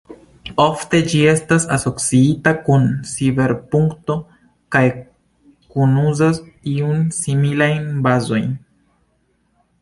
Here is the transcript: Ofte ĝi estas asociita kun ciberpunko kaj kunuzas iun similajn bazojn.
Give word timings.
Ofte 0.61 0.99
ĝi 1.09 1.19
estas 1.33 1.65
asociita 1.75 2.53
kun 2.69 2.87
ciberpunko 3.09 4.15
kaj 4.77 4.81
kunuzas 5.75 6.41
iun 6.73 7.05
similajn 7.19 7.87
bazojn. 8.09 8.51